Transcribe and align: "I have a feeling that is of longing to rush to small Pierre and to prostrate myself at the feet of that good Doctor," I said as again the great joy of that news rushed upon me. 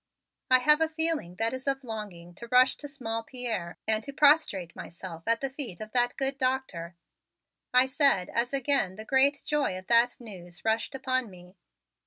"I 0.49 0.57
have 0.61 0.81
a 0.81 0.89
feeling 0.89 1.35
that 1.35 1.53
is 1.53 1.67
of 1.67 1.83
longing 1.83 2.33
to 2.33 2.47
rush 2.47 2.75
to 2.77 2.87
small 2.87 3.21
Pierre 3.21 3.77
and 3.87 4.03
to 4.03 4.11
prostrate 4.11 4.75
myself 4.75 5.21
at 5.27 5.41
the 5.41 5.49
feet 5.51 5.79
of 5.79 5.91
that 5.91 6.17
good 6.17 6.39
Doctor," 6.39 6.95
I 7.71 7.85
said 7.85 8.27
as 8.29 8.51
again 8.51 8.95
the 8.95 9.05
great 9.05 9.43
joy 9.45 9.77
of 9.77 9.85
that 9.85 10.19
news 10.19 10.65
rushed 10.65 10.95
upon 10.95 11.29
me. 11.29 11.55